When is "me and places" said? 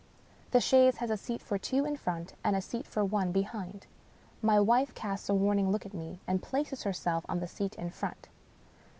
5.93-6.81